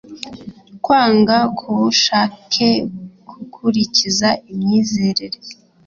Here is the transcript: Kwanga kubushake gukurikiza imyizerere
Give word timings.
Kwanga 0.83 1.37
kubushake 1.57 2.67
gukurikiza 3.29 4.29
imyizerere 4.51 5.37